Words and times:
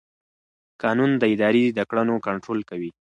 قانون 0.83 1.11
د 1.17 1.23
ادارې 1.33 1.65
د 1.77 1.79
کړنو 1.89 2.15
کنټرول 2.27 2.59
کوي. 2.69 2.91